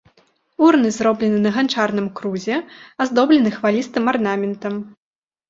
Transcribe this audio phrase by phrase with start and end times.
[0.67, 2.57] Урны зроблены на ганчарным крузе,
[3.05, 4.73] аздоблены хвалістым арнаментам.